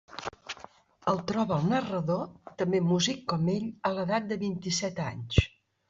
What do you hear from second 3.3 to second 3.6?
com